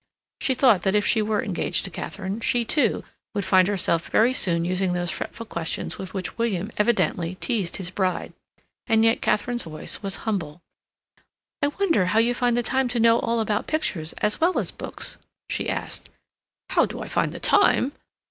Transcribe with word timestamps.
She 0.39 0.55
thought 0.55 0.81
that 0.81 0.95
if 0.95 1.05
she 1.05 1.21
were 1.21 1.43
engaged 1.43 1.85
to 1.85 1.91
Katharine, 1.91 2.39
she, 2.39 2.65
too, 2.65 3.03
would 3.35 3.45
find 3.45 3.67
herself 3.67 4.07
very 4.09 4.33
soon 4.33 4.65
using 4.65 4.93
those 4.93 5.11
fretful 5.11 5.45
questions 5.45 5.99
with 5.99 6.15
which 6.15 6.39
William 6.39 6.71
evidently 6.77 7.35
teased 7.35 7.77
his 7.77 7.91
bride. 7.91 8.33
And 8.87 9.05
yet 9.05 9.21
Katharine's 9.21 9.61
voice 9.61 10.01
was 10.01 10.15
humble. 10.25 10.63
"I 11.61 11.67
wonder 11.67 12.05
how 12.05 12.17
you 12.17 12.33
find 12.33 12.57
the 12.57 12.63
time 12.63 12.87
to 12.87 12.99
know 12.99 13.19
all 13.19 13.39
about 13.39 13.67
pictures 13.67 14.13
as 14.13 14.41
well 14.41 14.57
as 14.57 14.71
books?" 14.71 15.19
she 15.51 15.69
asked. 15.69 16.09
"How 16.71 16.87
do 16.87 16.99
I 16.99 17.07
find 17.07 17.31
the 17.31 17.39
time?" 17.39 17.91